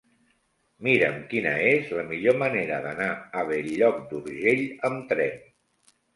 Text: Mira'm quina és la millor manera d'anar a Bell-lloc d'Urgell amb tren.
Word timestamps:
Mira'm 0.85 1.19
quina 1.33 1.51
és 1.73 1.91
la 1.97 2.05
millor 2.13 2.39
manera 2.39 2.81
d'anar 2.87 3.11
a 3.43 3.45
Bell-lloc 3.53 4.01
d'Urgell 4.09 4.67
amb 4.91 5.07
tren. 5.15 5.41